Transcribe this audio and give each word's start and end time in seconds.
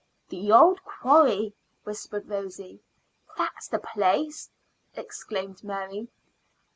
"The 0.29 0.51
old 0.51 0.83
quarry," 0.83 1.53
whispered 1.83 2.27
Rosy. 2.27 2.81
"That's 3.37 3.67
the 3.67 3.77
place!" 3.77 4.49
exclaimed 4.95 5.63
Mary. 5.63 6.07